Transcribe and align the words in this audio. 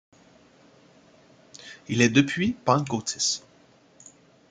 Il 1.87 2.01
est 2.01 2.09
depuis 2.09 2.53
pentecôtiste. 2.53 3.45